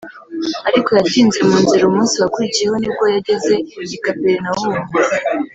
[0.67, 1.83] ariko yatinze mu nzira.
[1.87, 3.55] Umunsi wakurikiyeho nibwo yageze
[3.95, 4.83] i Kaperinawumu